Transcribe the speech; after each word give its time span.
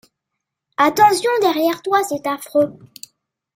Attention 0.79 1.29
derrière 1.43 1.83
toi, 1.83 2.01
c'est 2.01 2.25
affreux! 2.25 2.73